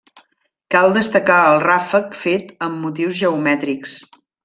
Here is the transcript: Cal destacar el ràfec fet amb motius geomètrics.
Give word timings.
Cal 0.75 0.93
destacar 0.95 1.37
el 1.51 1.59
ràfec 1.65 2.19
fet 2.25 2.53
amb 2.71 2.83
motius 2.89 3.21
geomètrics. 3.23 3.99